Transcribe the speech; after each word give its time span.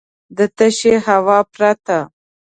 د 0.37 0.39
تشې 0.57 0.95
هوا 1.07 1.39
پرته. 1.53 1.99